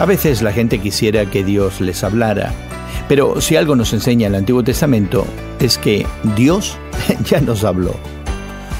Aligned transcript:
A 0.00 0.06
veces 0.06 0.40
la 0.40 0.50
gente 0.50 0.78
quisiera 0.78 1.26
que 1.26 1.44
Dios 1.44 1.82
les 1.82 2.02
hablara, 2.04 2.54
pero 3.06 3.42
si 3.42 3.56
algo 3.56 3.76
nos 3.76 3.92
enseña 3.92 4.28
el 4.28 4.34
Antiguo 4.34 4.64
Testamento 4.64 5.26
es 5.58 5.76
que 5.76 6.06
Dios 6.34 6.78
ya 7.26 7.42
nos 7.42 7.64
habló. 7.64 7.94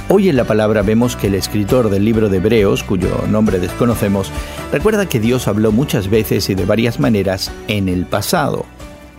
Hoy 0.09 0.31
en 0.31 0.37
la 0.37 0.45
palabra 0.45 0.81
vemos 0.81 1.17
que 1.17 1.27
el 1.27 1.35
escritor 1.35 1.91
del 1.91 2.07
libro 2.07 2.31
de 2.31 2.39
Hebreos, 2.39 2.83
cuyo 2.83 3.11
nombre 3.29 3.59
desconocemos, 3.59 4.33
recuerda 4.73 5.11
que 5.11 5.21
Dios 5.21 5.47
habló 5.47 5.73
muchas 5.73 6.09
veces 6.09 6.49
y 6.49 6.55
de 6.55 6.65
varias 6.65 6.99
maneras 6.99 7.53
en 7.69 7.91
el 7.91 8.07
pasado. 8.07 8.65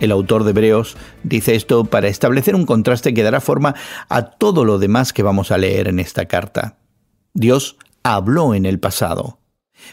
El 0.00 0.10
autor 0.10 0.42
de 0.42 0.50
Hebreos 0.50 0.96
dice 1.22 1.54
esto 1.54 1.84
para 1.84 2.08
establecer 2.08 2.56
un 2.56 2.66
contraste 2.66 3.14
que 3.14 3.22
dará 3.22 3.40
forma 3.40 3.76
a 4.08 4.22
todo 4.22 4.64
lo 4.64 4.80
demás 4.80 5.12
que 5.12 5.22
vamos 5.22 5.52
a 5.52 5.56
leer 5.56 5.86
en 5.86 6.00
esta 6.00 6.24
carta. 6.24 6.78
Dios 7.32 7.76
habló 8.02 8.56
en 8.56 8.66
el 8.66 8.80
pasado. 8.80 9.38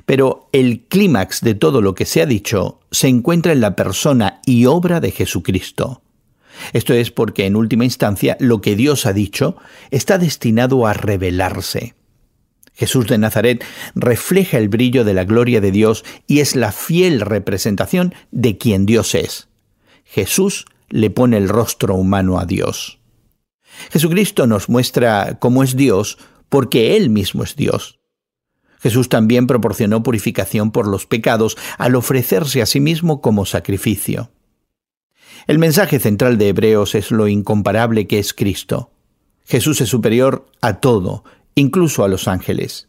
Pero 0.05 0.49
el 0.51 0.81
clímax 0.87 1.41
de 1.41 1.55
todo 1.55 1.81
lo 1.81 1.95
que 1.95 2.05
se 2.05 2.21
ha 2.21 2.25
dicho 2.25 2.79
se 2.91 3.07
encuentra 3.07 3.51
en 3.51 3.61
la 3.61 3.75
persona 3.75 4.41
y 4.45 4.65
obra 4.65 4.99
de 4.99 5.11
Jesucristo. 5.11 6.01
Esto 6.73 6.93
es 6.93 7.11
porque 7.11 7.45
en 7.45 7.55
última 7.55 7.85
instancia 7.85 8.37
lo 8.39 8.61
que 8.61 8.75
Dios 8.75 9.05
ha 9.05 9.13
dicho 9.13 9.57
está 9.91 10.17
destinado 10.17 10.85
a 10.87 10.93
revelarse. 10.93 11.95
Jesús 12.73 13.07
de 13.07 13.17
Nazaret 13.17 13.63
refleja 13.93 14.57
el 14.57 14.69
brillo 14.69 15.03
de 15.03 15.13
la 15.13 15.25
gloria 15.25 15.59
de 15.59 15.71
Dios 15.71 16.05
y 16.27 16.39
es 16.39 16.55
la 16.55 16.71
fiel 16.71 17.21
representación 17.21 18.13
de 18.31 18.57
quien 18.57 18.85
Dios 18.85 19.15
es. 19.15 19.49
Jesús 20.05 20.65
le 20.87 21.09
pone 21.09 21.37
el 21.37 21.49
rostro 21.49 21.95
humano 21.95 22.39
a 22.39 22.45
Dios. 22.45 22.99
Jesucristo 23.91 24.47
nos 24.47 24.69
muestra 24.69 25.37
cómo 25.39 25.63
es 25.63 25.75
Dios 25.75 26.17
porque 26.47 26.95
Él 26.95 27.09
mismo 27.09 27.43
es 27.43 27.55
Dios. 27.55 27.98
Jesús 28.79 29.09
también 29.09 29.47
proporcionó 29.47 30.03
purificación 30.03 30.71
por 30.71 30.87
los 30.87 31.05
pecados 31.05 31.57
al 31.77 31.95
ofrecerse 31.95 32.61
a 32.61 32.65
sí 32.65 32.79
mismo 32.79 33.21
como 33.21 33.45
sacrificio. 33.45 34.31
El 35.47 35.59
mensaje 35.59 35.99
central 35.99 36.37
de 36.37 36.49
Hebreos 36.49 36.95
es 36.95 37.11
lo 37.11 37.27
incomparable 37.27 38.07
que 38.07 38.19
es 38.19 38.33
Cristo. 38.33 38.91
Jesús 39.45 39.81
es 39.81 39.89
superior 39.89 40.45
a 40.61 40.79
todo, 40.79 41.23
incluso 41.55 42.03
a 42.03 42.07
los 42.07 42.27
ángeles. 42.27 42.87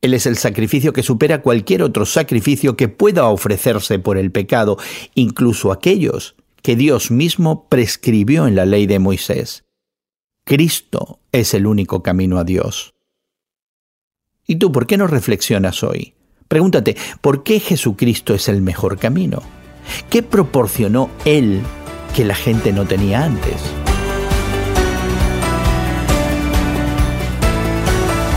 Él 0.00 0.14
es 0.14 0.26
el 0.26 0.36
sacrificio 0.36 0.92
que 0.92 1.02
supera 1.02 1.42
cualquier 1.42 1.82
otro 1.82 2.06
sacrificio 2.06 2.76
que 2.76 2.88
pueda 2.88 3.26
ofrecerse 3.26 3.98
por 3.98 4.18
el 4.18 4.32
pecado, 4.32 4.76
incluso 5.14 5.70
aquellos 5.70 6.34
que 6.62 6.76
Dios 6.76 7.10
mismo 7.10 7.68
prescribió 7.68 8.46
en 8.46 8.56
la 8.56 8.64
ley 8.64 8.86
de 8.86 8.98
Moisés. 8.98 9.64
Cristo 10.44 11.20
es 11.30 11.54
el 11.54 11.66
único 11.66 12.02
camino 12.02 12.38
a 12.38 12.44
Dios. 12.44 12.94
¿Y 14.46 14.56
tú 14.56 14.72
por 14.72 14.86
qué 14.86 14.96
no 14.96 15.06
reflexionas 15.06 15.82
hoy? 15.82 16.14
Pregúntate, 16.48 16.96
¿por 17.20 17.42
qué 17.42 17.60
Jesucristo 17.60 18.34
es 18.34 18.48
el 18.48 18.60
mejor 18.62 18.98
camino? 18.98 19.42
¿Qué 20.10 20.22
proporcionó 20.22 21.10
Él 21.24 21.62
que 22.14 22.24
la 22.24 22.34
gente 22.34 22.72
no 22.72 22.84
tenía 22.84 23.24
antes. 23.24 23.54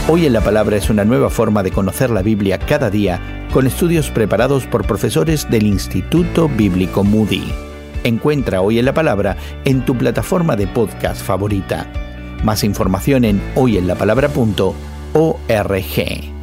Hoy 0.08 0.26
en 0.26 0.34
la 0.34 0.42
Palabra 0.42 0.78
es 0.78 0.90
una 0.90 1.04
nueva 1.04 1.30
forma 1.30 1.64
de 1.64 1.72
conocer 1.72 2.10
la 2.10 2.22
Biblia 2.22 2.60
cada 2.60 2.90
día 2.90 3.48
con 3.52 3.68
estudios 3.68 4.12
preparados 4.12 4.66
por 4.68 4.86
profesores 4.86 5.50
del 5.50 5.66
Instituto 5.66 6.48
Bíblico 6.48 7.04
Moody. 7.04 7.52
Encuentra 8.04 8.62
Hoy 8.62 8.80
en 8.80 8.86
la 8.86 8.94
Palabra 8.94 9.36
en 9.66 9.84
tu 9.84 9.98
plataforma 9.98 10.56
de 10.56 10.68
podcast 10.68 11.22
favorita. 11.22 11.92
Más 12.44 12.64
información 12.64 13.26
en 13.26 13.42
hoyenlapalabra.org. 15.16 16.35